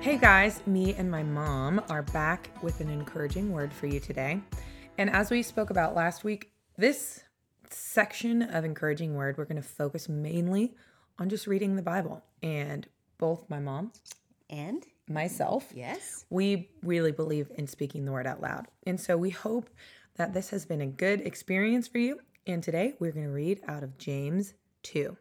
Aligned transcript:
Hey 0.00 0.16
guys, 0.16 0.66
me 0.66 0.94
and 0.94 1.10
my 1.10 1.22
mom 1.22 1.82
are 1.90 2.00
back 2.00 2.48
with 2.62 2.80
an 2.80 2.88
encouraging 2.88 3.52
word 3.52 3.70
for 3.70 3.86
you 3.86 4.00
today. 4.00 4.40
And 4.96 5.10
as 5.10 5.30
we 5.30 5.42
spoke 5.42 5.68
about 5.68 5.94
last 5.94 6.24
week, 6.24 6.52
this 6.78 7.22
section 7.68 8.40
of 8.40 8.64
encouraging 8.64 9.14
word, 9.14 9.36
we're 9.36 9.44
going 9.44 9.60
to 9.60 9.68
focus 9.68 10.08
mainly 10.08 10.74
on 11.18 11.28
just 11.28 11.46
reading 11.46 11.76
the 11.76 11.82
Bible. 11.82 12.24
And 12.42 12.88
both 13.18 13.44
my 13.50 13.60
mom 13.60 13.92
And 14.48 14.86
myself, 15.06 15.70
yes, 15.74 16.24
we 16.30 16.70
really 16.82 17.12
believe 17.12 17.52
in 17.56 17.66
speaking 17.66 18.06
the 18.06 18.12
word 18.12 18.26
out 18.26 18.40
loud. 18.40 18.68
And 18.86 18.98
so 18.98 19.18
we 19.18 19.28
hope 19.28 19.68
that 20.16 20.32
this 20.32 20.48
has 20.48 20.64
been 20.64 20.80
a 20.80 20.86
good 20.86 21.20
experience 21.20 21.88
for 21.88 21.98
you. 21.98 22.20
And 22.46 22.62
today 22.62 22.94
we're 23.00 23.12
going 23.12 23.26
to 23.26 23.32
read 23.32 23.60
out 23.68 23.82
of 23.82 23.98
James 23.98 24.54
2. 24.84 25.14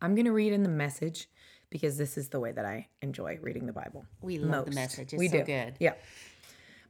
I'm 0.00 0.14
going 0.14 0.26
to 0.26 0.32
read 0.32 0.52
in 0.52 0.62
the 0.62 0.68
message 0.68 1.28
because 1.70 1.96
this 1.96 2.16
is 2.16 2.28
the 2.28 2.40
way 2.40 2.52
that 2.52 2.64
I 2.64 2.88
enjoy 3.02 3.38
reading 3.42 3.66
the 3.66 3.72
Bible. 3.72 4.04
we 4.22 4.38
love 4.38 4.66
the 4.66 4.70
most. 4.70 4.74
message. 4.74 5.12
It's 5.12 5.18
we 5.18 5.28
so 5.28 5.38
do. 5.38 5.44
good. 5.44 5.74
Yeah. 5.78 5.94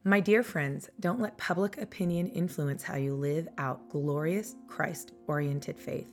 My 0.05 0.21
dear 0.21 0.43
friends, 0.43 0.89
don't 1.01 1.21
let 1.21 1.37
public 1.37 1.77
opinion 1.79 2.29
influence 2.29 2.83
how 2.83 2.97
you 2.97 3.15
live 3.15 3.49
out 3.59 3.89
glorious 3.91 4.55
Christ 4.69 5.13
oriented 5.27 5.79
faith. 5.79 6.09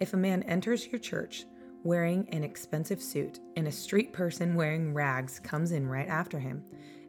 If 0.00 0.12
a 0.12 0.16
man 0.16 0.42
enters 0.42 0.88
your 0.88 0.98
church 0.98 1.44
wearing 1.84 2.28
an 2.30 2.42
expensive 2.42 3.00
suit 3.00 3.38
and 3.56 3.68
a 3.68 3.72
street 3.72 4.12
person 4.12 4.54
wearing 4.54 4.92
rags 4.92 5.38
comes 5.38 5.72
in 5.72 5.86
right 5.88 6.08
after 6.08 6.38
him, 6.38 6.64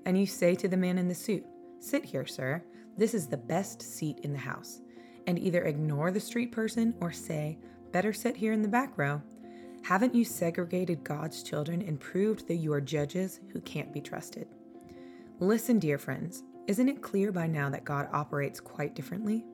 and 0.05 0.17
you 0.17 0.27
say 0.27 0.53
to 0.55 0.67
the 0.67 0.77
man 0.77 0.97
in 0.97 1.07
the 1.07 1.15
suit, 1.15 1.43
Sit 1.79 2.05
here, 2.05 2.25
sir, 2.25 2.63
this 2.97 3.13
is 3.13 3.27
the 3.27 3.37
best 3.37 3.81
seat 3.81 4.19
in 4.19 4.31
the 4.31 4.39
house, 4.39 4.81
and 5.27 5.39
either 5.39 5.63
ignore 5.63 6.11
the 6.11 6.19
street 6.19 6.51
person 6.51 6.93
or 7.01 7.11
say, 7.11 7.57
Better 7.91 8.13
sit 8.13 8.37
here 8.37 8.53
in 8.53 8.61
the 8.61 8.67
back 8.67 8.97
row, 8.97 9.21
haven't 9.85 10.15
you 10.15 10.25
segregated 10.25 11.03
God's 11.03 11.43
children 11.43 11.83
and 11.83 11.99
proved 11.99 12.47
that 12.47 12.55
you 12.55 12.73
are 12.73 12.81
judges 12.81 13.39
who 13.53 13.61
can't 13.61 13.93
be 13.93 14.01
trusted? 14.01 14.47
Listen, 15.39 15.77
dear 15.77 15.99
friends, 15.99 16.41
isn't 16.65 16.89
it 16.89 17.03
clear 17.03 17.31
by 17.31 17.45
now 17.45 17.69
that 17.69 17.85
God 17.85 18.07
operates 18.11 18.59
quite 18.59 18.95
differently? 18.95 19.45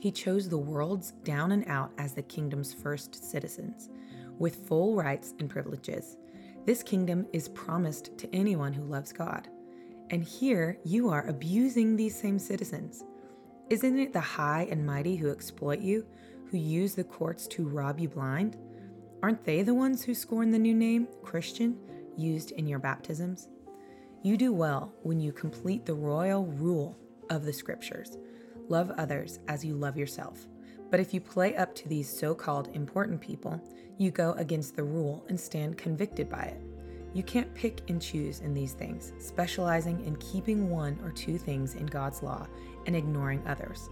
He 0.00 0.10
chose 0.10 0.48
the 0.48 0.56
worlds 0.56 1.10
down 1.24 1.52
and 1.52 1.62
out 1.68 1.90
as 1.98 2.14
the 2.14 2.22
kingdom's 2.22 2.72
first 2.72 3.22
citizens, 3.30 3.90
with 4.38 4.66
full 4.66 4.96
rights 4.96 5.34
and 5.38 5.50
privileges. 5.50 6.16
This 6.64 6.82
kingdom 6.82 7.26
is 7.34 7.50
promised 7.50 8.16
to 8.16 8.34
anyone 8.34 8.72
who 8.72 8.84
loves 8.84 9.12
God. 9.12 9.48
And 10.08 10.24
here 10.24 10.78
you 10.86 11.10
are 11.10 11.26
abusing 11.26 11.96
these 11.96 12.18
same 12.18 12.38
citizens. 12.38 13.04
Isn't 13.68 13.98
it 13.98 14.14
the 14.14 14.20
high 14.20 14.66
and 14.70 14.86
mighty 14.86 15.16
who 15.16 15.30
exploit 15.30 15.80
you, 15.80 16.06
who 16.50 16.56
use 16.56 16.94
the 16.94 17.04
courts 17.04 17.46
to 17.48 17.68
rob 17.68 18.00
you 18.00 18.08
blind? 18.08 18.56
Aren't 19.24 19.44
they 19.46 19.62
the 19.62 19.72
ones 19.72 20.04
who 20.04 20.12
scorn 20.12 20.50
the 20.50 20.58
new 20.58 20.74
name, 20.74 21.08
Christian, 21.22 21.78
used 22.14 22.50
in 22.50 22.66
your 22.66 22.78
baptisms? 22.78 23.48
You 24.22 24.36
do 24.36 24.52
well 24.52 24.92
when 25.02 25.18
you 25.18 25.32
complete 25.32 25.86
the 25.86 25.94
royal 25.94 26.44
rule 26.44 26.98
of 27.30 27.46
the 27.46 27.52
scriptures 27.54 28.18
love 28.68 28.90
others 28.98 29.38
as 29.48 29.64
you 29.64 29.76
love 29.76 29.96
yourself. 29.96 30.46
But 30.90 31.00
if 31.00 31.14
you 31.14 31.22
play 31.22 31.56
up 31.56 31.74
to 31.76 31.88
these 31.88 32.06
so 32.06 32.34
called 32.34 32.68
important 32.74 33.18
people, 33.18 33.58
you 33.96 34.10
go 34.10 34.32
against 34.32 34.76
the 34.76 34.84
rule 34.84 35.24
and 35.30 35.40
stand 35.40 35.78
convicted 35.78 36.28
by 36.28 36.42
it. 36.42 36.60
You 37.14 37.22
can't 37.22 37.54
pick 37.54 37.80
and 37.88 38.02
choose 38.02 38.40
in 38.40 38.52
these 38.52 38.74
things, 38.74 39.14
specializing 39.18 40.04
in 40.04 40.16
keeping 40.16 40.68
one 40.68 40.98
or 41.02 41.12
two 41.12 41.38
things 41.38 41.76
in 41.76 41.86
God's 41.86 42.22
law 42.22 42.46
and 42.84 42.94
ignoring 42.94 43.42
others. 43.46 43.88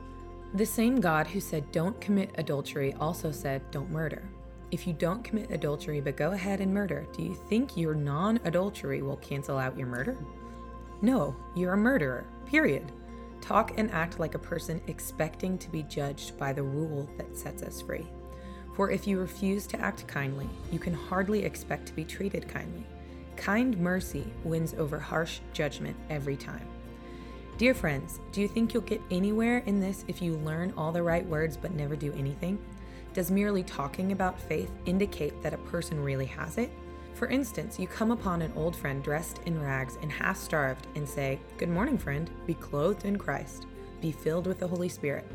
The 0.56 0.66
same 0.66 1.00
God 1.00 1.26
who 1.26 1.40
said, 1.40 1.72
Don't 1.72 1.98
commit 2.02 2.34
adultery, 2.36 2.92
also 3.00 3.30
said, 3.30 3.62
Don't 3.70 3.90
murder. 3.90 4.28
If 4.72 4.86
you 4.86 4.94
don't 4.94 5.22
commit 5.22 5.50
adultery 5.50 6.00
but 6.00 6.16
go 6.16 6.32
ahead 6.32 6.62
and 6.62 6.72
murder, 6.72 7.06
do 7.12 7.22
you 7.22 7.34
think 7.34 7.76
your 7.76 7.94
non 7.94 8.40
adultery 8.44 9.02
will 9.02 9.18
cancel 9.18 9.58
out 9.58 9.76
your 9.76 9.86
murder? 9.86 10.16
No, 11.02 11.36
you're 11.54 11.74
a 11.74 11.76
murderer, 11.76 12.24
period. 12.46 12.90
Talk 13.42 13.74
and 13.76 13.90
act 13.90 14.18
like 14.18 14.34
a 14.34 14.38
person 14.38 14.80
expecting 14.86 15.58
to 15.58 15.70
be 15.70 15.82
judged 15.82 16.38
by 16.38 16.54
the 16.54 16.62
rule 16.62 17.06
that 17.18 17.36
sets 17.36 17.62
us 17.62 17.82
free. 17.82 18.06
For 18.74 18.90
if 18.90 19.06
you 19.06 19.20
refuse 19.20 19.66
to 19.66 19.80
act 19.80 20.08
kindly, 20.08 20.48
you 20.70 20.78
can 20.78 20.94
hardly 20.94 21.44
expect 21.44 21.84
to 21.88 21.92
be 21.92 22.04
treated 22.04 22.48
kindly. 22.48 22.86
Kind 23.36 23.76
mercy 23.76 24.24
wins 24.42 24.72
over 24.78 24.98
harsh 24.98 25.40
judgment 25.52 25.96
every 26.08 26.36
time. 26.36 26.66
Dear 27.58 27.74
friends, 27.74 28.20
do 28.32 28.40
you 28.40 28.48
think 28.48 28.72
you'll 28.72 28.84
get 28.84 29.02
anywhere 29.10 29.58
in 29.66 29.80
this 29.80 30.06
if 30.08 30.22
you 30.22 30.36
learn 30.38 30.72
all 30.78 30.92
the 30.92 31.02
right 31.02 31.26
words 31.26 31.58
but 31.58 31.74
never 31.74 31.94
do 31.94 32.10
anything? 32.14 32.58
Does 33.14 33.30
merely 33.30 33.62
talking 33.62 34.12
about 34.12 34.40
faith 34.40 34.70
indicate 34.86 35.42
that 35.42 35.52
a 35.52 35.58
person 35.58 36.02
really 36.02 36.24
has 36.26 36.56
it? 36.56 36.70
For 37.14 37.28
instance, 37.28 37.78
you 37.78 37.86
come 37.86 38.10
upon 38.10 38.40
an 38.40 38.52
old 38.56 38.74
friend 38.74 39.02
dressed 39.02 39.40
in 39.44 39.62
rags 39.62 39.98
and 40.00 40.10
half 40.10 40.38
starved 40.38 40.86
and 40.94 41.06
say, 41.06 41.38
Good 41.58 41.68
morning, 41.68 41.98
friend, 41.98 42.30
be 42.46 42.54
clothed 42.54 43.04
in 43.04 43.18
Christ, 43.18 43.66
be 44.00 44.12
filled 44.12 44.46
with 44.46 44.58
the 44.58 44.66
Holy 44.66 44.88
Spirit, 44.88 45.26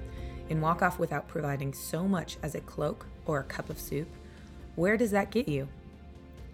and 0.50 0.60
walk 0.60 0.82
off 0.82 0.98
without 0.98 1.28
providing 1.28 1.72
so 1.72 2.08
much 2.08 2.38
as 2.42 2.56
a 2.56 2.62
cloak 2.62 3.06
or 3.28 3.40
a 3.40 3.44
cup 3.44 3.70
of 3.70 3.80
soup. 3.80 4.08
Where 4.76 4.98
does 4.98 5.12
that 5.12 5.30
get 5.30 5.48
you? 5.48 5.68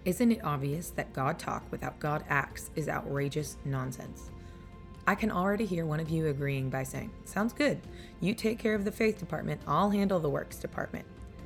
Isn't 0.04 0.34
it 0.34 0.44
obvious 0.44 0.90
that 0.90 1.14
God 1.14 1.40
talk 1.40 1.64
without 1.72 2.00
God 2.00 2.26
acts 2.28 2.70
is 2.76 2.90
outrageous 2.90 3.56
nonsense? 3.64 4.30
I 5.06 5.16
can 5.16 5.32
already 5.32 5.66
hear 5.66 5.86
one 5.86 6.00
of 6.00 6.10
you 6.10 6.28
agreeing 6.28 6.70
by 6.70 6.84
saying, 6.84 7.12
Sounds 7.26 7.52
good. 7.52 7.82
You 8.22 8.34
take 8.34 8.60
care 8.60 8.74
of 8.74 8.86
the 8.86 8.92
faith 8.92 9.20
department, 9.20 9.62
I'll 9.68 9.90
handle 9.90 10.20
the 10.20 10.30
works 10.30 10.58
department. 10.58 11.06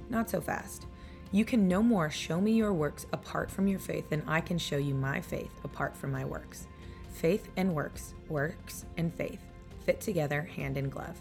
Not 0.09 0.29
so 0.29 0.39
fast. 0.39 0.85
You 1.31 1.43
can 1.43 1.67
no 1.67 1.83
more 1.83 2.09
show 2.09 2.39
me 2.39 2.51
your 2.51 2.73
works 2.73 3.05
apart 3.11 3.51
from 3.51 3.67
your 3.67 3.79
faith 3.79 4.09
than 4.09 4.23
I 4.27 4.41
can 4.41 4.57
show 4.57 4.77
you 4.77 4.93
my 4.93 5.19
faith 5.19 5.51
apart 5.63 5.97
from 5.97 6.11
my 6.11 6.23
works. 6.23 6.67
Faith 7.09 7.49
and 7.57 7.73
works, 7.73 8.13
works 8.29 8.85
and 8.97 9.13
faith, 9.13 9.41
fit 9.85 9.99
together 9.99 10.43
hand 10.43 10.77
in 10.77 10.89
glove. 10.89 11.19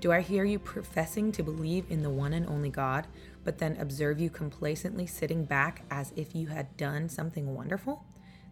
Do 0.00 0.12
I 0.12 0.20
hear 0.20 0.44
you 0.44 0.58
professing 0.58 1.32
to 1.32 1.42
believe 1.42 1.86
in 1.90 2.02
the 2.02 2.10
one 2.10 2.32
and 2.32 2.46
only 2.46 2.70
God, 2.70 3.06
but 3.44 3.58
then 3.58 3.76
observe 3.80 4.20
you 4.20 4.30
complacently 4.30 5.06
sitting 5.06 5.44
back 5.44 5.82
as 5.90 6.12
if 6.16 6.34
you 6.34 6.46
had 6.46 6.76
done 6.76 7.08
something 7.08 7.54
wonderful? 7.54 8.04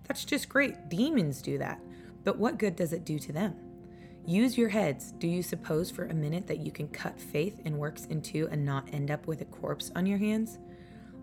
That's 0.08 0.24
just 0.24 0.48
great. 0.48 0.88
Demons 0.88 1.40
do 1.40 1.58
that. 1.58 1.80
But 2.24 2.38
what 2.38 2.58
good 2.58 2.74
does 2.74 2.92
it 2.92 3.04
do 3.04 3.18
to 3.20 3.32
them? 3.32 3.54
Use 4.26 4.56
your 4.56 4.70
heads. 4.70 5.12
Do 5.12 5.28
you 5.28 5.42
suppose 5.42 5.90
for 5.90 6.06
a 6.06 6.14
minute 6.14 6.46
that 6.46 6.60
you 6.60 6.72
can 6.72 6.88
cut 6.88 7.20
faith 7.20 7.60
and 7.66 7.78
works 7.78 8.06
in 8.06 8.22
two 8.22 8.48
and 8.50 8.64
not 8.64 8.88
end 8.92 9.10
up 9.10 9.26
with 9.26 9.42
a 9.42 9.46
corpse 9.46 9.92
on 9.94 10.06
your 10.06 10.18
hands? 10.18 10.58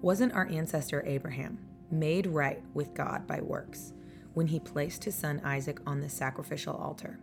Wasn't 0.01 0.33
our 0.33 0.47
ancestor 0.47 1.03
Abraham 1.05 1.57
made 1.89 2.27
right 2.27 2.61
with 2.75 2.93
God 2.93 3.25
by 3.25 3.41
works 3.41 3.93
when 4.35 4.47
he 4.47 4.59
placed 4.59 5.03
his 5.03 5.15
son 5.15 5.41
Isaac 5.43 5.79
on 5.87 5.99
the 5.99 6.09
sacrificial 6.09 6.75
altar? 6.75 7.19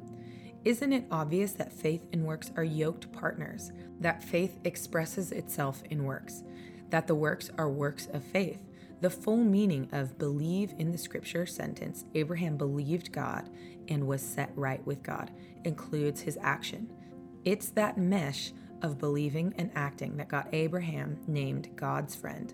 Isn't 0.64 0.92
it 0.92 1.06
obvious 1.12 1.52
that 1.52 1.72
faith 1.72 2.06
and 2.12 2.24
works 2.24 2.50
are 2.56 2.64
yoked 2.64 3.12
partners, 3.12 3.70
that 4.00 4.24
faith 4.24 4.58
expresses 4.64 5.30
itself 5.30 5.82
in 5.88 6.04
works, 6.04 6.42
that 6.90 7.06
the 7.06 7.14
works 7.14 7.50
are 7.56 7.70
works 7.70 8.08
of 8.12 8.24
faith? 8.24 8.60
The 9.00 9.10
full 9.10 9.44
meaning 9.44 9.88
of 9.92 10.18
believe 10.18 10.74
in 10.78 10.90
the 10.90 10.98
scripture 10.98 11.46
sentence, 11.46 12.04
Abraham 12.14 12.56
believed 12.56 13.12
God 13.12 13.48
and 13.88 14.06
was 14.06 14.22
set 14.22 14.50
right 14.56 14.84
with 14.86 15.02
God, 15.02 15.30
includes 15.64 16.20
his 16.20 16.38
action. 16.42 16.92
It's 17.44 17.70
that 17.70 17.96
mesh 17.96 18.52
of 18.82 18.98
believing 18.98 19.54
and 19.56 19.70
acting 19.74 20.16
that 20.16 20.28
got 20.28 20.48
Abraham 20.52 21.18
named 21.26 21.70
God's 21.76 22.14
friend. 22.14 22.52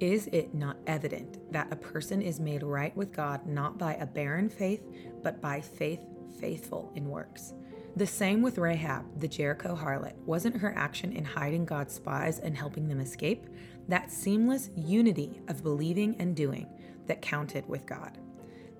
Is 0.00 0.28
it 0.28 0.54
not 0.54 0.76
evident 0.86 1.52
that 1.52 1.72
a 1.72 1.76
person 1.76 2.22
is 2.22 2.38
made 2.38 2.62
right 2.62 2.96
with 2.96 3.12
God 3.12 3.46
not 3.46 3.78
by 3.78 3.94
a 3.94 4.06
barren 4.06 4.48
faith, 4.48 4.82
but 5.24 5.40
by 5.40 5.60
faith 5.60 6.00
faithful 6.40 6.92
in 6.94 7.08
works? 7.08 7.52
The 7.96 8.06
same 8.06 8.42
with 8.42 8.58
Rahab, 8.58 9.18
the 9.18 9.26
Jericho 9.26 9.74
harlot. 9.74 10.14
Wasn't 10.24 10.58
her 10.58 10.72
action 10.76 11.12
in 11.12 11.24
hiding 11.24 11.64
God's 11.64 11.94
spies 11.94 12.38
and 12.38 12.56
helping 12.56 12.86
them 12.86 13.00
escape? 13.00 13.48
That 13.88 14.10
seamless 14.10 14.70
unity 14.76 15.40
of 15.48 15.62
believing 15.62 16.16
and 16.18 16.36
doing 16.36 16.68
that 17.06 17.22
counted 17.22 17.66
with 17.68 17.86
God. 17.86 18.18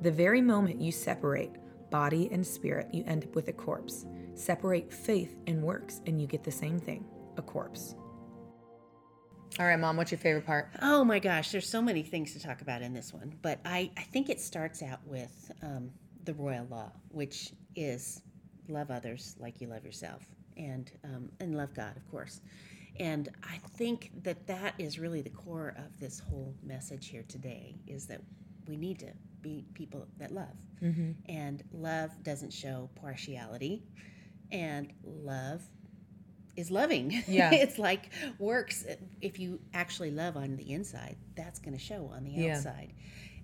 The 0.01 0.11
very 0.11 0.43
moment 0.43 0.81
you 0.81 0.93
separate 0.93 1.53
body 1.91 2.29
and 2.31 2.47
spirit, 2.47 2.89
you 2.93 3.03
end 3.07 3.25
up 3.25 3.35
with 3.35 3.49
a 3.49 3.53
corpse. 3.53 4.07
Separate 4.35 4.93
faith 4.93 5.37
and 5.47 5.63
works, 5.63 6.01
and 6.07 6.21
you 6.21 6.27
get 6.27 6.45
the 6.45 6.51
same 6.53 6.79
thing 6.79 7.05
a 7.37 7.43
corpse. 7.43 7.95
All 9.59 9.67
right, 9.67 9.79
Mom, 9.79 9.97
what's 9.97 10.13
your 10.13 10.19
favorite 10.19 10.47
part? 10.47 10.69
Oh 10.83 11.05
my 11.05 11.19
gosh, 11.19 11.51
there's 11.51 11.69
so 11.69 11.83
many 11.83 12.03
things 12.03 12.33
to 12.35 12.41
talk 12.41 12.61
about 12.61 12.83
in 12.83 12.93
this 12.93 13.13
one, 13.13 13.35
but 13.43 13.59
I, 13.65 13.91
I 13.97 14.03
think 14.03 14.29
it 14.29 14.41
starts 14.41 14.83
out 14.83 15.01
with 15.05 15.51
um, 15.63 15.91
the 16.25 16.35
royal 16.35 16.67
law, 16.71 16.93
which 17.09 17.53
is 17.75 18.23
love 18.69 18.91
others 18.91 19.35
like 19.41 19.61
you 19.61 19.69
love 19.69 19.85
yourself, 19.85 20.23
and 20.57 20.91
um, 21.03 21.31
and 21.41 21.57
love 21.57 21.75
God, 21.75 21.97
of 21.97 22.09
course. 22.11 22.41
And 22.99 23.29
I 23.45 23.59
think 23.77 24.11
that 24.25 24.47
that 24.49 24.75
is 24.79 24.99
really 24.99 25.21
the 25.23 25.31
core 25.31 25.75
of 25.79 25.99
this 26.01 26.19
whole 26.21 26.55
message 26.63 27.09
here 27.09 27.25
today 27.29 27.77
is 27.87 28.07
that 28.07 28.21
we 28.67 28.77
need 28.77 28.99
to 29.01 29.13
be 29.41 29.65
people 29.75 30.07
that 30.19 30.33
love. 30.33 30.57
Mm-hmm. 30.83 31.13
And 31.29 31.63
love 31.73 32.11
doesn't 32.23 32.53
show 32.53 32.91
partiality, 33.01 33.83
and 34.51 34.93
love 35.05 35.63
is 36.57 36.71
loving. 36.71 37.23
Yeah. 37.29 37.51
it's 37.55 37.79
like 37.79 38.11
works. 38.39 38.85
If 39.21 39.39
you 39.39 39.61
actually 39.75 40.11
love 40.11 40.37
on 40.37 40.57
the 40.57 40.73
inside, 40.73 41.17
that's 41.37 41.59
going 41.61 41.77
to 41.77 41.83
show 41.83 42.11
on 42.15 42.25
the 42.25 42.33
Yeah. 42.33 42.57
outside. 42.57 42.93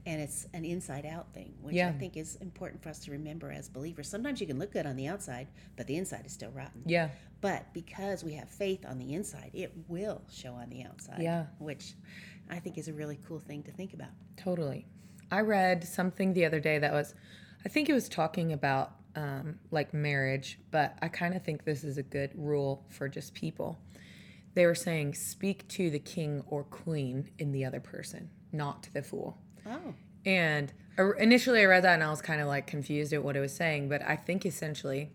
And 0.06 0.20
it's 0.20 0.46
an 0.52 0.64
inside 0.64 1.06
out 1.06 1.32
thing, 1.32 1.54
which 1.62 1.74
Yeah. 1.76 1.88
I 1.88 1.92
think 1.92 2.16
is 2.16 2.36
important 2.36 2.82
for 2.82 2.90
us 2.90 2.98
to 3.00 3.10
remember 3.10 3.50
as 3.50 3.68
believers. 3.68 4.08
Sometimes 4.08 4.40
you 4.40 4.46
can 4.46 4.58
look 4.58 4.72
good 4.72 4.86
on 4.86 4.96
the 4.96 5.06
outside, 5.06 5.48
but 5.76 5.86
the 5.86 5.96
inside 5.96 6.26
is 6.26 6.32
still 6.32 6.50
rotten. 6.50 6.82
Yeah. 6.84 7.08
But 7.40 7.72
because 7.72 8.22
we 8.22 8.34
have 8.34 8.48
faith 8.48 8.84
on 8.86 8.98
the 8.98 9.14
inside, 9.14 9.50
it 9.54 9.72
will 9.88 10.22
show 10.30 10.52
on 10.54 10.68
the 10.70 10.82
outside. 10.82 11.22
Yeah. 11.22 11.46
Which 11.58 11.94
I 12.50 12.58
think 12.58 12.76
is 12.78 12.88
a 12.88 12.92
really 12.92 13.18
cool 13.26 13.38
thing 13.40 13.62
to 13.64 13.72
think 13.72 13.94
about. 13.94 14.10
Totally. 14.36 14.86
I 15.30 15.40
read 15.40 15.84
something 15.84 16.34
the 16.34 16.44
other 16.44 16.60
day 16.60 16.78
that 16.78 16.92
was, 16.92 17.14
I 17.64 17.68
think 17.68 17.88
it 17.88 17.94
was 17.94 18.08
talking 18.08 18.52
about 18.52 18.92
um, 19.16 19.58
like 19.70 19.94
marriage, 19.94 20.58
but 20.70 20.98
I 21.00 21.08
kind 21.08 21.34
of 21.34 21.42
think 21.42 21.64
this 21.64 21.84
is 21.84 21.98
a 21.98 22.02
good 22.02 22.32
rule 22.34 22.84
for 22.90 23.08
just 23.08 23.32
people. 23.32 23.78
They 24.54 24.66
were 24.66 24.74
saying, 24.74 25.14
speak 25.14 25.66
to 25.68 25.90
the 25.90 25.98
king 25.98 26.42
or 26.46 26.64
queen 26.64 27.30
in 27.38 27.52
the 27.52 27.64
other 27.64 27.80
person, 27.80 28.30
not 28.52 28.82
to 28.84 28.92
the 28.92 29.02
fool. 29.02 29.38
Oh. 29.66 29.94
And 30.26 30.72
initially 31.18 31.60
I 31.62 31.64
read 31.64 31.84
that 31.84 31.94
and 31.94 32.02
I 32.02 32.10
was 32.10 32.22
kind 32.22 32.40
of 32.40 32.46
like 32.46 32.66
confused 32.66 33.12
at 33.12 33.22
what 33.22 33.36
it 33.36 33.40
was 33.40 33.54
saying, 33.54 33.88
but 33.88 34.02
I 34.02 34.16
think 34.16 34.46
essentially 34.46 35.10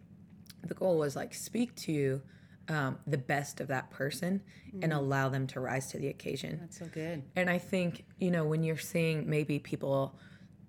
the 0.63 0.73
goal 0.73 0.97
was 0.97 1.15
like 1.15 1.33
speak 1.33 1.75
to 1.77 2.21
um, 2.67 2.99
the 3.07 3.17
best 3.17 3.61
of 3.61 3.67
that 3.69 3.89
person 3.89 4.41
and 4.81 4.93
allow 4.93 5.29
them 5.29 5.47
to 5.47 5.59
rise 5.59 5.87
to 5.91 5.97
the 5.97 6.07
occasion. 6.07 6.59
That's 6.61 6.77
so 6.77 6.85
good. 6.85 7.23
And 7.35 7.49
I 7.49 7.57
think, 7.57 8.05
you 8.19 8.29
know, 8.29 8.45
when 8.45 8.63
you're 8.63 8.77
seeing 8.77 9.27
maybe 9.27 9.57
people 9.57 10.15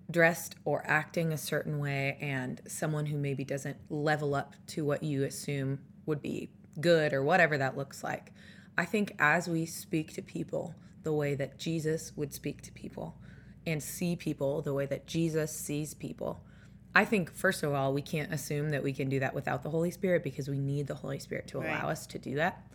dressed 0.09 0.55
or 0.65 0.83
acting 0.87 1.31
a 1.31 1.37
certain 1.37 1.79
way 1.79 2.17
and 2.19 2.59
someone 2.67 3.05
who 3.05 3.17
maybe 3.17 3.45
doesn't 3.45 3.77
level 3.89 4.33
up 4.33 4.55
to 4.67 4.83
what 4.83 5.03
you 5.03 5.23
assume 5.23 5.79
would 6.05 6.21
be 6.21 6.49
good 6.79 7.13
or 7.13 7.23
whatever 7.23 7.57
that 7.59 7.77
looks 7.77 8.03
like, 8.03 8.31
I 8.77 8.85
think 8.85 9.15
as 9.19 9.47
we 9.47 9.65
speak 9.67 10.13
to 10.13 10.21
people 10.21 10.73
the 11.03 11.13
way 11.13 11.35
that 11.35 11.59
Jesus 11.59 12.13
would 12.15 12.33
speak 12.33 12.61
to 12.63 12.71
people 12.71 13.15
and 13.65 13.81
see 13.81 14.15
people 14.15 14.61
the 14.61 14.73
way 14.73 14.85
that 14.85 15.07
Jesus 15.07 15.55
sees 15.55 15.93
people, 15.93 16.43
I 16.93 17.05
think, 17.05 17.33
first 17.33 17.63
of 17.63 17.73
all, 17.73 17.93
we 17.93 18.01
can't 18.01 18.33
assume 18.33 18.69
that 18.71 18.83
we 18.83 18.93
can 18.93 19.07
do 19.07 19.19
that 19.19 19.33
without 19.33 19.63
the 19.63 19.69
Holy 19.69 19.91
Spirit 19.91 20.23
because 20.23 20.49
we 20.49 20.59
need 20.59 20.87
the 20.87 20.95
Holy 20.95 21.19
Spirit 21.19 21.47
to 21.49 21.59
allow 21.59 21.89
us 21.89 22.05
to 22.07 22.19
do 22.19 22.35
that. 22.35 22.67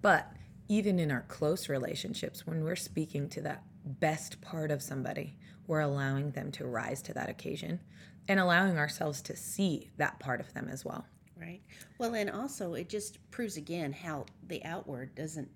But 0.00 0.32
even 0.68 0.98
in 0.98 1.10
our 1.10 1.24
close 1.28 1.68
relationships, 1.68 2.46
when 2.46 2.64
we're 2.64 2.76
speaking 2.76 3.28
to 3.30 3.40
that 3.42 3.64
best 3.84 4.40
part 4.40 4.70
of 4.70 4.82
somebody, 4.82 5.36
we're 5.66 5.80
allowing 5.80 6.30
them 6.30 6.50
to 6.52 6.66
rise 6.66 7.02
to 7.02 7.14
that 7.14 7.28
occasion 7.28 7.80
and 8.28 8.40
allowing 8.40 8.78
ourselves 8.78 9.20
to 9.22 9.36
see 9.36 9.90
that 9.96 10.18
part 10.20 10.40
of 10.40 10.54
them 10.54 10.68
as 10.70 10.84
well. 10.84 11.04
Right. 11.38 11.60
Well, 11.98 12.14
and 12.14 12.30
also 12.30 12.74
it 12.74 12.88
just 12.88 13.18
proves 13.30 13.56
again 13.56 13.92
how 13.92 14.26
the 14.46 14.64
outward 14.64 15.14
doesn't 15.14 15.48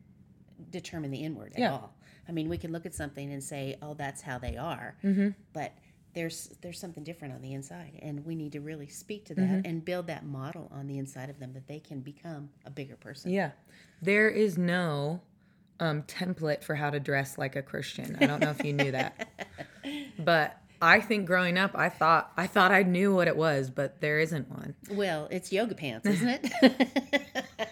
determine 0.71 1.11
the 1.11 1.19
inward 1.25 1.53
at 1.55 1.59
Yeah. 1.59 1.73
all. 1.73 1.95
I 2.29 2.33
mean, 2.33 2.49
we 2.49 2.57
can 2.59 2.73
look 2.73 2.87
at 2.87 2.95
something 2.95 3.33
and 3.33 3.43
say, 3.43 3.77
"Oh, 3.83 3.95
that's 3.95 4.23
how 4.23 4.39
they 4.39 4.57
are," 4.57 4.97
Mm-hmm. 5.05 5.31
but 5.53 5.73
there's 6.15 6.49
there's 6.63 6.79
something 6.79 7.03
different 7.05 7.35
on 7.35 7.43
the 7.43 7.53
inside, 7.53 7.99
and 8.01 8.25
we 8.25 8.35
need 8.35 8.53
to 8.53 8.61
really 8.61 8.87
speak 8.87 9.25
to 9.27 9.35
that 9.35 9.43
Mm-hmm. 9.43 9.67
and 9.67 9.85
build 9.85 10.07
that 10.07 10.25
model 10.25 10.71
on 10.73 10.87
the 10.87 10.97
inside 10.99 11.29
of 11.29 11.39
them 11.39 11.53
that 11.55 11.67
they 11.67 11.81
can 11.81 12.01
become 12.01 12.51
a 12.65 12.71
bigger 12.71 12.97
person. 12.97 13.31
Yeah. 13.31 13.51
There 14.01 14.29
is 14.29 14.57
no 14.57 15.21
um, 15.81 16.03
template 16.05 16.63
for 16.63 16.77
how 16.77 16.91
to 16.91 17.01
dress 17.01 17.37
like 17.37 17.57
a 17.57 17.63
Christian. 17.63 18.17
I 18.21 18.27
don't 18.27 18.41
know 18.41 18.51
if 18.51 18.65
you 18.65 18.73
knew 18.73 18.93
that. 18.93 19.29
But 20.19 20.57
I 20.81 21.01
think 21.01 21.27
growing 21.27 21.59
up 21.59 21.73
I 21.75 21.89
thought 21.89 22.33
I 22.37 22.47
thought 22.47 22.71
I 22.73 22.85
knew 22.85 23.15
what 23.15 23.29
it 23.29 23.37
was, 23.37 23.69
but 23.71 24.01
there 24.01 24.19
isn't 24.21 24.49
one. 24.49 24.75
Well, 24.91 25.29
it's 25.31 25.53
yoga 25.53 25.75
pants, 25.75 26.07
isn't 26.07 26.29
it? 26.63 27.45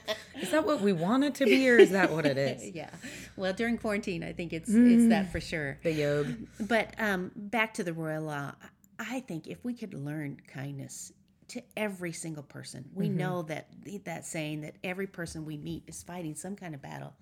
Is 0.43 0.51
that 0.51 0.67
what 0.67 0.81
we 0.81 0.93
want 0.93 1.23
it 1.25 1.37
to 1.37 1.45
be 1.45 1.71
or 1.71 1.79
is 1.79 1.91
that 1.91 2.11
what 2.11 2.27
it 2.27 2.37
is? 2.37 2.71
yeah. 2.75 2.91
Well, 3.37 3.53
during 3.53 3.79
quarantine, 3.79 4.25
I 4.25 4.33
think 4.33 4.53
it's 4.53 4.69
it's 4.69 5.09
that 5.09 5.31
for 5.31 5.41
sure. 5.41 5.79
The 5.83 5.93
yoga. 5.93 6.37
But 6.61 6.95
um, 6.99 7.31
back 7.37 7.75
to 7.75 7.85
the 7.85 7.93
royal 7.93 8.25
law, 8.25 8.53
I 8.99 9.21
think 9.21 9.47
if 9.47 9.65
we 9.65 9.73
could 9.75 9.95
learn 9.95 10.41
kindness 10.53 11.13
to 11.49 11.63
every 11.77 12.13
single 12.13 12.43
person, 12.43 12.85
we 12.93 13.09
know 13.09 13.43
that 13.43 13.69
that 14.05 14.27
saying 14.27 14.63
that 14.63 14.77
every 14.83 15.07
person 15.07 15.45
we 15.45 15.57
meet 15.57 15.85
is 15.87 16.03
fighting 16.03 16.35
some 16.35 16.57
kind 16.57 16.75
of 16.75 16.83
battle, 16.83 17.15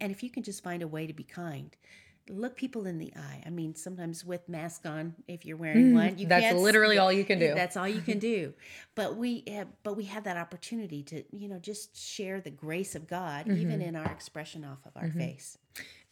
and 0.00 0.12
if 0.12 0.22
you 0.22 0.30
can 0.30 0.42
just 0.42 0.62
find 0.62 0.82
a 0.82 0.88
way 0.88 1.06
to 1.06 1.12
be 1.12 1.24
kind. 1.24 1.76
Look 2.28 2.56
people 2.56 2.86
in 2.86 2.98
the 2.98 3.12
eye. 3.16 3.42
I 3.44 3.50
mean, 3.50 3.74
sometimes 3.74 4.24
with 4.24 4.48
mask 4.48 4.86
on, 4.86 5.14
if 5.26 5.44
you're 5.44 5.56
wearing 5.56 5.92
mm, 5.92 5.94
one, 5.94 6.18
you 6.18 6.26
That's 6.26 6.56
literally 6.56 6.98
all 6.98 7.12
you 7.12 7.24
can 7.24 7.38
do. 7.38 7.54
That's 7.54 7.76
all 7.76 7.88
you 7.88 8.00
can 8.00 8.18
do. 8.34 8.54
But 8.94 9.16
we 9.16 9.44
have, 9.48 9.68
but 9.82 9.96
we 9.96 10.04
have 10.04 10.24
that 10.24 10.36
opportunity 10.36 11.02
to, 11.04 11.24
you 11.36 11.48
know, 11.48 11.58
just 11.58 11.96
share 11.96 12.40
the 12.40 12.50
grace 12.50 12.94
of 12.94 13.06
God, 13.08 13.46
Mm-hmm. 13.46 13.60
even 13.60 13.82
in 13.82 13.96
our 13.96 14.10
expression 14.10 14.64
off 14.64 14.78
of 14.84 14.92
our 14.96 15.08
mm-hmm. 15.08 15.18
face. 15.18 15.58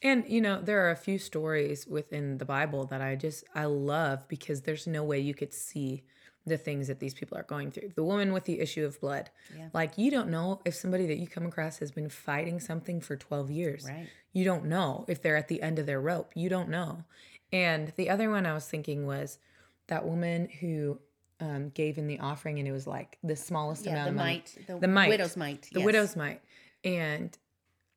And 0.03 0.25
you 0.29 0.41
know, 0.41 0.61
there 0.61 0.87
are 0.87 0.91
a 0.91 0.97
few 0.97 1.19
stories 1.19 1.87
within 1.87 2.39
the 2.39 2.45
Bible 2.45 2.87
that 2.87 3.01
I 3.01 3.17
just 3.17 3.45
I 3.55 3.65
love 3.65 4.29
because 4.29 4.63
there's 4.63 4.87
no 4.87 5.03
way 5.03 5.19
you 5.19 5.35
could 5.35 5.53
see 5.53 6.05
the 6.49 6.59
things 6.59 6.89
that 6.89 6.99
these 7.01 7.15
people 7.15 7.37
are 7.39 7.43
going 7.45 7.71
through. 7.71 7.91
The 7.95 8.03
woman 8.05 8.33
with 8.33 8.45
the 8.45 8.61
issue 8.61 8.85
of 8.85 9.01
blood. 9.01 9.31
Yeah. 9.57 9.69
Like 9.73 9.97
you 9.99 10.11
don't 10.11 10.29
know 10.29 10.61
if 10.65 10.75
somebody 10.75 11.07
that 11.07 11.19
you 11.19 11.27
come 11.27 11.47
across 11.47 11.79
has 11.79 11.91
been 11.91 12.09
fighting 12.09 12.61
something 12.61 13.01
for 13.01 13.17
12 13.17 13.51
years. 13.51 13.87
Right. 13.89 14.09
You 14.33 14.45
don't 14.45 14.65
know 14.67 15.05
if 15.09 15.23
they're 15.23 15.37
at 15.37 15.49
the 15.49 15.63
end 15.63 15.79
of 15.79 15.87
their 15.87 16.01
rope. 16.01 16.33
You 16.35 16.49
don't 16.49 16.69
know. 16.69 17.05
And 17.53 17.93
the 17.97 18.11
other 18.11 18.31
one 18.31 18.47
I 18.47 18.53
was 18.55 18.67
thinking 18.67 19.07
was 19.07 19.39
that 19.87 20.05
woman 20.07 20.49
who 20.61 20.99
um, 21.41 21.71
gave 21.71 21.99
in 21.99 22.07
the 22.07 22.19
offering 22.21 22.59
and 22.59 22.67
it 22.67 22.73
was 22.73 22.87
like 22.87 23.19
the 23.23 23.37
smallest 23.37 23.87
Yeah, 23.87 23.93
amount 23.93 24.05
the 24.07 24.11
of 24.11 24.17
money 24.17 24.31
mite, 24.35 24.59
the, 24.67 24.79
the 24.81 24.89
mite, 24.89 25.09
widow's 25.09 25.37
mite, 25.37 25.69
the 25.73 25.81
yes. 25.81 25.87
widow's 25.87 26.17
mite 26.17 26.43
and 26.85 27.37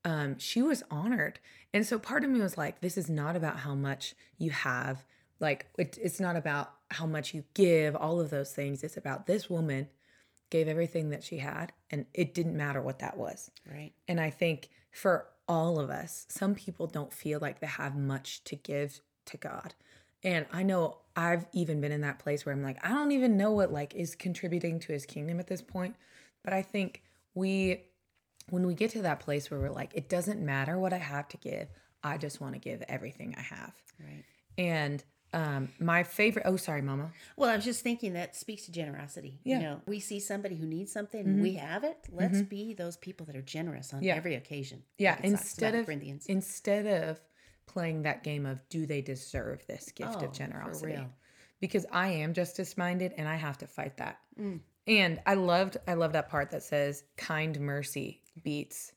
um, 0.06 0.38
she 0.39 0.62
was 0.62 0.83
honored 0.89 1.39
and 1.74 1.86
so 1.86 1.97
part 2.00 2.24
of 2.24 2.30
me 2.30 2.39
was 2.39 2.57
like 2.57 2.81
this 2.81 2.97
is 2.97 3.09
not 3.09 3.36
about 3.36 3.57
how 3.57 3.74
much 3.75 4.15
you 4.38 4.51
have 4.51 5.06
like 5.39 5.68
it, 5.77 5.97
it's 6.01 6.19
not 6.19 6.36
about 6.36 6.71
how 6.91 7.05
much 7.05 7.33
you 7.33 7.43
give 7.53 7.95
all 7.95 8.19
of 8.19 8.29
those 8.29 8.51
things. 8.53 8.83
It's 8.83 8.97
about 8.97 9.25
this 9.25 9.49
woman 9.49 9.88
gave 10.49 10.67
everything 10.67 11.09
that 11.11 11.23
she 11.23 11.38
had 11.38 11.71
and 11.89 12.05
it 12.13 12.33
didn't 12.33 12.57
matter 12.57 12.81
what 12.81 12.99
that 12.99 13.17
was. 13.17 13.49
Right. 13.65 13.93
and 14.07 14.19
i 14.19 14.29
think 14.29 14.69
for 14.91 15.27
all 15.47 15.79
of 15.79 15.89
us 15.89 16.25
some 16.29 16.53
people 16.55 16.88
don't 16.88 17.13
feel 17.13 17.39
like 17.39 17.59
they 17.59 17.67
have 17.67 17.95
much 17.95 18.43
to 18.43 18.55
give 18.55 19.01
to 19.25 19.38
god. 19.38 19.73
And 20.23 20.45
i 20.51 20.61
know 20.63 20.97
i've 21.15 21.45
even 21.53 21.79
been 21.81 21.91
in 21.93 22.01
that 22.01 22.19
place 22.19 22.45
where 22.45 22.53
i'm 22.53 22.61
like 22.63 22.85
i 22.85 22.89
don't 22.89 23.11
even 23.13 23.37
know 23.37 23.51
what 23.51 23.71
like 23.71 23.95
is 23.95 24.13
contributing 24.15 24.79
to 24.81 24.94
his 24.94 25.05
kingdom 25.05 25.39
at 25.39 25.47
this 25.47 25.61
point. 25.61 25.95
But 26.44 26.53
i 26.53 26.61
think 26.61 27.01
we 27.33 27.85
when 28.49 28.67
we 28.67 28.75
get 28.75 28.91
to 28.91 29.01
that 29.03 29.21
place 29.21 29.49
where 29.49 29.59
we're 29.59 29.69
like 29.69 29.91
it 29.94 30.09
doesn't 30.09 30.41
matter 30.41 30.77
what 30.77 30.91
i 30.94 30.97
have 30.97 31.27
to 31.29 31.37
give 31.37 31.69
i 32.03 32.17
just 32.17 32.41
want 32.41 32.53
to 32.55 32.59
give 32.59 32.83
everything 32.89 33.33
i 33.37 33.41
have. 33.41 33.73
Right. 33.99 34.23
and 34.57 35.01
um 35.33 35.69
my 35.80 36.04
favorite 36.04 36.44
oh 36.45 36.57
sorry 36.57 36.81
mama 36.81 37.11
Well, 37.38 37.50
I 37.50 37.56
was 37.56 37.64
just 37.66 37.81
thinking 37.81 38.14
that 38.14 38.35
speaks 38.35 38.66
to 38.66 38.71
generosity. 38.71 39.40
Yeah. 39.44 39.56
Mm-hmm. 39.56 39.64
You 39.64 39.69
know, 39.69 39.81
we 39.88 40.00
see 40.00 40.19
somebody 40.19 40.56
who 40.56 40.66
needs 40.66 40.92
something 40.92 41.21
and 41.26 41.42
we 41.42 41.54
have 41.54 41.83
it. 41.85 41.97
Let's 42.11 42.42
be 42.42 42.73
those 42.73 42.97
people 42.97 43.26
that 43.28 43.35
are 43.35 43.42
generous 43.42 43.94
on 43.94 44.04
Yeah. 44.04 44.16
every 44.16 44.35
occasion. 44.35 44.83
yeah 44.97 45.16
like 45.16 45.23
instead 45.23 45.76
of 45.76 45.85
Corinthians. 45.85 46.26
instead 46.28 46.85
of 46.85 47.19
playing 47.68 48.02
that 48.02 48.23
game 48.23 48.45
of 48.45 48.59
do 48.69 48.85
they 48.85 49.02
deserve 49.02 49.66
this 49.68 49.92
gift 49.94 50.18
Oh, 50.18 50.26
of 50.26 50.33
generosity 50.33 51.00
because 51.61 51.85
i 51.92 52.09
am 52.09 52.33
justice 52.33 52.78
minded 52.78 53.14
and 53.18 53.28
i 53.30 53.35
have 53.35 53.57
to 53.59 53.68
fight 53.68 53.95
that 53.97 54.18
Mm. 54.40 54.59
and 54.88 55.21
i 55.26 55.35
loved 55.35 55.78
i 55.88 55.94
love 55.94 56.11
that 56.14 56.28
part 56.30 56.52
that 56.52 56.64
says 56.64 57.04
kind 57.16 57.57
mercy 57.59 58.21
beats 58.44 58.92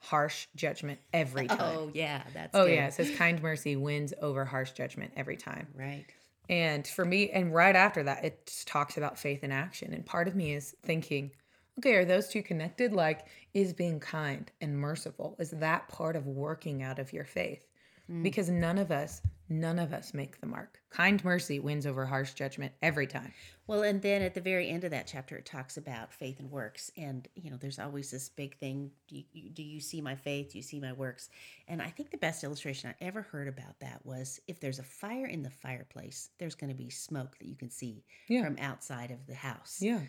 harsh 0.00 0.46
judgment 0.56 0.98
every 1.12 1.46
oh, 1.50 1.56
time 1.56 1.76
Oh 1.76 1.90
yeah, 1.94 2.22
that's 2.34 2.54
oh 2.54 2.66
good. 2.66 2.74
yeah 2.74 2.86
it 2.88 2.94
says 2.94 3.10
kind 3.16 3.40
mercy 3.42 3.76
wins 3.76 4.12
over 4.20 4.44
harsh 4.44 4.72
judgment 4.72 5.12
every 5.16 5.36
time 5.36 5.66
Right. 5.74 6.06
and 6.48 6.86
for 6.86 7.04
me, 7.04 7.30
and 7.30 7.54
right 7.54 7.76
after 7.76 8.02
that, 8.04 8.24
it 8.24 8.64
talks 8.66 8.96
about 8.96 9.18
faith 9.18 9.44
in 9.44 9.52
action. 9.52 9.92
And 9.94 10.04
part 10.04 10.26
of 10.26 10.34
me 10.34 10.54
is 10.54 10.74
thinking, 10.82 11.30
okay, 11.78 11.94
are 11.94 12.04
those 12.04 12.28
two 12.28 12.42
connected? 12.42 12.92
Like, 12.92 13.26
is 13.54 13.72
being 13.72 14.00
kind 14.00 14.50
and 14.60 14.76
merciful, 14.76 15.36
is 15.38 15.50
that 15.50 15.88
part 15.88 16.16
of 16.16 16.26
working 16.26 16.82
out 16.82 16.98
of 16.98 17.12
your 17.12 17.24
faith? 17.24 17.66
Mm. 18.10 18.22
Because 18.24 18.50
none 18.50 18.78
of 18.78 18.90
us, 18.90 19.22
none 19.50 19.78
of 19.78 19.92
us 19.92 20.14
make 20.14 20.40
the 20.40 20.46
mark. 20.46 20.80
Kind 20.90 21.22
mercy 21.24 21.58
wins 21.60 21.86
over 21.86 22.06
harsh 22.06 22.32
judgment 22.34 22.72
every 22.80 23.06
time. 23.06 23.32
Well, 23.66 23.82
and 23.82 24.00
then 24.00 24.22
at 24.22 24.34
the 24.34 24.40
very 24.40 24.68
end 24.68 24.84
of 24.84 24.90
that 24.92 25.06
chapter, 25.06 25.36
it 25.36 25.44
talks 25.46 25.76
about 25.76 26.12
faith 26.12 26.40
and 26.40 26.50
works. 26.50 26.90
And, 26.96 27.28
you 27.34 27.50
know, 27.50 27.56
there's 27.56 27.78
always 27.78 28.10
this 28.10 28.28
big 28.28 28.56
thing 28.58 28.90
do 29.08 29.22
you, 29.32 29.50
do 29.50 29.62
you 29.62 29.80
see 29.80 30.00
my 30.00 30.14
faith? 30.16 30.52
Do 30.52 30.58
you 30.58 30.62
see 30.62 30.80
my 30.80 30.92
works? 30.92 31.28
And 31.68 31.82
I 31.82 31.88
think 31.90 32.10
the 32.10 32.16
best 32.18 32.42
illustration 32.42 32.90
I 32.90 33.04
ever 33.04 33.22
heard 33.22 33.48
about 33.48 33.78
that 33.80 34.00
was 34.04 34.40
if 34.48 34.58
there's 34.60 34.78
a 34.78 34.84
fire 34.84 35.26
in 35.26 35.42
the 35.42 35.50
fireplace, 35.50 36.30
there's 36.38 36.54
going 36.54 36.70
to 36.70 36.76
be 36.76 36.90
smoke 36.90 37.38
that 37.38 37.46
you 37.46 37.56
can 37.56 37.70
see 37.70 38.04
Yeah. 38.28 38.44
from 38.44 38.56
outside 38.60 39.10
of 39.10 39.26
the 39.26 39.34
house. 39.34 39.78
Yeah. 39.80 40.00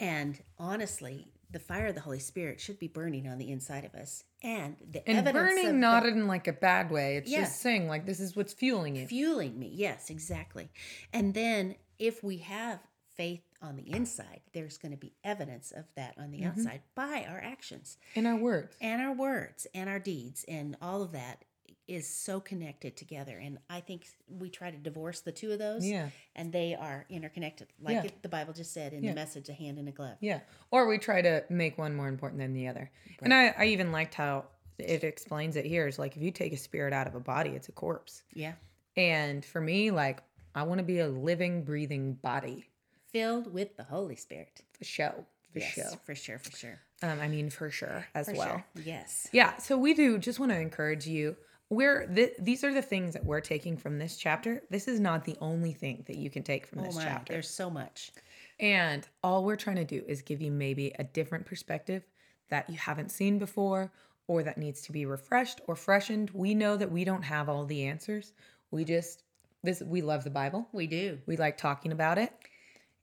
And 0.00 0.38
honestly, 0.58 1.28
the 1.52 1.58
fire 1.58 1.86
of 1.88 1.94
the 1.94 2.00
Holy 2.00 2.18
Spirit 2.18 2.60
should 2.60 2.78
be 2.78 2.88
burning 2.88 3.28
on 3.28 3.38
the 3.38 3.50
inside 3.50 3.84
of 3.84 3.94
us. 3.94 4.24
And 4.42 4.76
the 4.90 5.06
And 5.08 5.18
evidence 5.18 5.34
burning 5.54 5.66
of 5.68 5.74
not 5.76 6.02
the- 6.04 6.08
in 6.10 6.26
like 6.26 6.48
a 6.48 6.52
bad 6.52 6.90
way. 6.90 7.16
It's 7.18 7.30
Yeah. 7.30 7.40
just 7.40 7.60
saying 7.60 7.86
like 7.88 8.06
this 8.06 8.20
is 8.20 8.34
what's 8.34 8.52
fueling 8.52 8.96
you. 8.96 9.06
fueling 9.06 9.58
me. 9.58 9.68
Yes, 9.68 10.10
exactly. 10.10 10.70
And 11.12 11.34
then 11.34 11.76
if 11.98 12.22
we 12.24 12.38
have 12.38 12.80
faith 13.16 13.42
on 13.60 13.76
the 13.76 13.88
inside, 13.92 14.40
there's 14.52 14.78
going 14.78 14.92
to 14.92 14.98
be 14.98 15.12
evidence 15.22 15.70
of 15.70 15.84
that 15.94 16.16
on 16.18 16.30
the 16.30 16.38
Mm-hmm. 16.40 16.48
outside 16.60 16.82
by 16.94 17.24
our 17.28 17.38
actions 17.40 17.98
In 18.14 18.26
our 18.26 18.36
words. 18.36 18.76
and 18.80 19.00
our 19.02 19.12
words 19.12 19.66
and 19.74 19.88
our 19.90 20.00
deeds 20.00 20.44
and 20.48 20.76
all 20.80 21.02
of 21.02 21.12
that 21.12 21.44
is 21.92 22.08
so 22.08 22.40
connected 22.40 22.96
together. 22.96 23.38
And 23.38 23.58
I 23.68 23.80
think 23.80 24.06
we 24.28 24.48
try 24.48 24.70
to 24.70 24.76
divorce 24.76 25.20
the 25.20 25.32
two 25.32 25.52
of 25.52 25.58
those. 25.58 25.86
Yeah. 25.86 26.08
And 26.34 26.52
they 26.52 26.74
are 26.74 27.04
interconnected. 27.08 27.68
Like 27.80 27.94
Yeah. 27.94 28.04
it, 28.04 28.22
the 28.22 28.28
Bible 28.28 28.52
just 28.52 28.72
said 28.72 28.92
in 28.92 29.02
Yeah. 29.04 29.10
the 29.10 29.16
message, 29.16 29.48
a 29.48 29.52
hand 29.52 29.78
and 29.78 29.88
a 29.88 29.92
glove. 29.92 30.16
Yeah. 30.20 30.40
Or 30.70 30.86
we 30.86 30.98
try 30.98 31.20
to 31.22 31.44
make 31.50 31.76
one 31.78 31.94
more 31.94 32.08
important 32.08 32.40
than 32.40 32.54
the 32.54 32.68
other. 32.68 32.90
And 33.22 33.32
I, 33.34 33.48
I 33.58 33.64
even 33.66 33.92
liked 33.92 34.14
how 34.14 34.46
it 34.78 35.04
explains 35.04 35.56
it 35.56 35.64
here. 35.64 35.86
It's 35.86 35.98
like 35.98 36.16
if 36.16 36.22
you 36.22 36.30
take 36.30 36.52
a 36.52 36.56
spirit 36.56 36.92
out 36.92 37.06
of 37.06 37.14
a 37.14 37.20
body, 37.20 37.50
it's 37.50 37.68
a 37.68 37.72
corpse. 37.72 38.22
Yeah. 38.32 38.54
And 38.96 39.44
for 39.44 39.60
me, 39.60 39.90
like, 39.90 40.22
I 40.54 40.62
want 40.64 40.78
to 40.78 40.84
be 40.84 40.98
a 41.00 41.08
living, 41.08 41.64
breathing 41.64 42.14
body 42.14 42.68
Filled 43.10 43.52
with 43.52 43.76
the 43.76 43.84
Holy 43.84 44.16
Spirit. 44.16 44.62
for 44.72 44.84
show. 44.84 45.26
For 45.52 45.58
yes, 45.58 45.72
show. 45.74 45.90
For 46.04 46.14
sure. 46.14 46.38
For 46.38 46.50
sure. 46.56 46.80
Um, 47.02 47.20
I 47.20 47.28
mean, 47.28 47.50
for 47.50 47.70
sure 47.70 48.06
as 48.14 48.26
For 48.26 48.34
well. 48.34 48.48
sure. 48.48 48.64
Yes. 48.84 49.28
Yeah. 49.32 49.56
So 49.58 49.76
we 49.76 49.92
do 49.92 50.16
just 50.18 50.38
want 50.40 50.50
to 50.52 50.58
encourage 50.58 51.06
you. 51.06 51.36
We're 51.72 52.06
th- 52.06 52.34
these 52.38 52.64
are 52.64 52.74
the 52.74 52.82
things 52.82 53.14
that 53.14 53.24
we're 53.24 53.40
taking 53.40 53.78
from 53.78 53.98
this 53.98 54.18
chapter. 54.18 54.62
This 54.68 54.88
is 54.88 55.00
not 55.00 55.24
the 55.24 55.38
only 55.40 55.72
thing 55.72 56.04
that 56.06 56.16
you 56.16 56.28
can 56.28 56.42
take 56.42 56.66
from 56.66 56.80
Oh 56.80 56.82
this 56.82 56.96
my, 56.96 57.02
chapter. 57.04 57.32
there's 57.32 57.48
so 57.48 57.70
much. 57.70 58.12
And 58.60 59.08
all 59.24 59.42
we're 59.42 59.56
trying 59.56 59.76
to 59.76 59.84
do 59.84 60.02
is 60.06 60.20
give 60.20 60.42
you 60.42 60.50
maybe 60.50 60.92
a 60.98 61.04
different 61.04 61.46
perspective 61.46 62.02
that 62.50 62.68
you 62.68 62.76
haven't 62.76 63.10
seen 63.10 63.38
before 63.38 63.90
or 64.26 64.42
that 64.42 64.58
needs 64.58 64.82
to 64.82 64.92
be 64.92 65.06
refreshed 65.06 65.62
or 65.66 65.74
freshened. 65.74 66.30
We 66.34 66.54
know 66.54 66.76
that 66.76 66.92
we 66.92 67.04
don't 67.04 67.22
have 67.22 67.48
all 67.48 67.64
the 67.64 67.84
answers. 67.86 68.34
We 68.70 68.84
just 68.84 69.22
this 69.62 69.80
we 69.80 70.02
love 70.02 70.24
the 70.24 70.30
Bible. 70.30 70.68
We 70.72 70.86
do. 70.86 71.20
We 71.24 71.38
like 71.38 71.56
talking 71.56 71.92
about 71.92 72.18
it. 72.18 72.32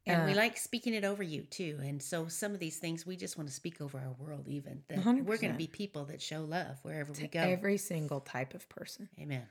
And 0.09 0.25
we 0.25 0.33
Uh, 0.33 0.37
like 0.37 0.57
speaking 0.57 0.93
it 0.93 1.05
over 1.05 1.23
you 1.23 1.43
too. 1.43 1.79
And 1.83 2.01
so 2.01 2.27
some 2.27 2.53
of 2.53 2.59
these 2.59 2.77
things 2.77 3.05
we 3.05 3.15
just 3.15 3.37
want 3.37 3.47
to 3.49 3.55
speak 3.55 3.79
over 3.79 3.97
our 3.99 4.15
world, 4.17 4.47
even 4.47 4.83
that 4.89 5.05
we're 5.05 5.37
going 5.37 5.51
to 5.51 5.57
be 5.57 5.67
people 5.67 6.05
that 6.05 6.21
show 6.21 6.43
love 6.43 6.77
wherever 6.83 7.11
we 7.13 7.27
go. 7.27 7.39
Every 7.39 7.77
single 7.77 8.19
type 8.19 8.53
of 8.53 8.67
person. 8.69 9.09
Amen. 9.19 9.43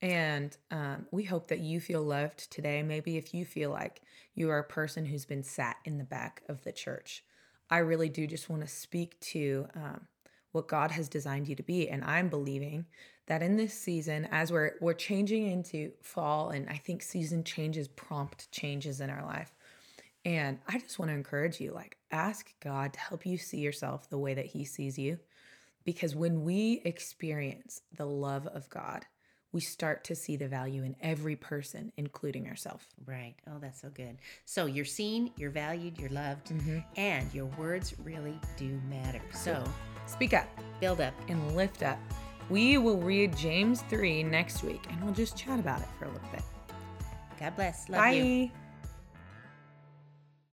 And 0.00 0.56
um, 0.70 1.06
we 1.10 1.24
hope 1.24 1.48
that 1.48 1.58
you 1.58 1.80
feel 1.80 2.02
loved 2.02 2.50
today. 2.50 2.82
Maybe 2.82 3.16
if 3.16 3.34
you 3.34 3.44
feel 3.44 3.70
like 3.70 4.00
you 4.34 4.48
are 4.50 4.58
a 4.58 4.64
person 4.64 5.04
who's 5.04 5.24
been 5.24 5.42
sat 5.42 5.76
in 5.84 5.98
the 5.98 6.04
back 6.04 6.42
of 6.48 6.62
the 6.62 6.72
church, 6.72 7.24
I 7.68 7.78
really 7.78 8.08
do 8.08 8.26
just 8.26 8.48
want 8.48 8.62
to 8.62 8.68
speak 8.68 9.18
to 9.20 9.66
um, 9.74 10.06
what 10.52 10.68
God 10.68 10.92
has 10.92 11.08
designed 11.08 11.48
you 11.48 11.56
to 11.56 11.62
be. 11.62 11.88
And 11.88 12.04
I'm 12.04 12.28
believing 12.28 12.86
that 13.26 13.42
in 13.42 13.56
this 13.56 13.74
season, 13.74 14.26
as 14.30 14.50
we're 14.50 14.72
we're 14.80 14.94
changing 14.94 15.50
into 15.50 15.92
fall, 16.00 16.50
and 16.50 16.68
I 16.70 16.76
think 16.76 17.02
season 17.02 17.44
changes 17.44 17.88
prompt 17.88 18.50
changes 18.52 19.00
in 19.00 19.10
our 19.10 19.24
life. 19.24 19.52
And 20.28 20.58
I 20.68 20.78
just 20.78 20.98
want 20.98 21.10
to 21.10 21.14
encourage 21.14 21.58
you, 21.58 21.72
like, 21.72 21.96
ask 22.10 22.52
God 22.60 22.92
to 22.92 23.00
help 23.00 23.24
you 23.24 23.38
see 23.38 23.60
yourself 23.60 24.10
the 24.10 24.18
way 24.18 24.34
that 24.34 24.44
He 24.44 24.62
sees 24.66 24.98
you. 24.98 25.18
Because 25.86 26.14
when 26.14 26.44
we 26.44 26.82
experience 26.84 27.80
the 27.96 28.04
love 28.04 28.46
of 28.48 28.68
God, 28.68 29.06
we 29.52 29.62
start 29.62 30.04
to 30.04 30.14
see 30.14 30.36
the 30.36 30.46
value 30.46 30.82
in 30.82 30.96
every 31.00 31.34
person, 31.34 31.92
including 31.96 32.46
ourselves. 32.46 32.84
Right. 33.06 33.36
Oh, 33.46 33.56
that's 33.58 33.80
so 33.80 33.88
good. 33.88 34.18
So 34.44 34.66
you're 34.66 34.84
seen, 34.84 35.30
you're 35.38 35.48
valued, 35.50 35.98
you're 35.98 36.10
loved, 36.10 36.48
Mm-hmm. 36.48 36.80
and 36.98 37.32
your 37.32 37.46
words 37.56 37.94
really 38.04 38.38
do 38.58 38.78
matter. 38.90 39.22
So 39.32 39.64
Speak 40.04 40.34
up 40.34 40.46
build 40.78 41.00
up. 41.00 41.14
and 41.28 41.56
lift 41.56 41.82
up. 41.82 41.98
We 42.50 42.76
will 42.76 42.98
read 42.98 43.34
James 43.34 43.80
3 43.88 44.24
next 44.24 44.62
week 44.62 44.84
and 44.90 45.02
we'll 45.02 45.14
just 45.14 45.38
chat 45.38 45.58
about 45.58 45.80
it 45.80 45.88
for 45.98 46.04
a 46.04 46.08
little 46.12 46.28
bit. 46.30 46.42
God 47.40 47.56
bless. 47.56 47.88
Love 47.88 48.00
Bye. 48.00 48.10
you. 48.12 48.50